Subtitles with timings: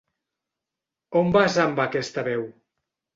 [1.21, 2.43] On vas amb aquesta veu?